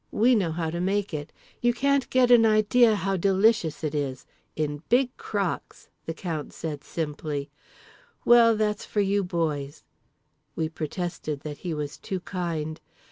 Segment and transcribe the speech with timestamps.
[0.11, 1.31] We know how to make it.
[1.61, 4.25] You can't get an idea how delicious it is.
[4.55, 9.83] In big crocks"—the Count said simply—"well, that's for you boys."
[10.55, 12.81] We protested that he was too kind.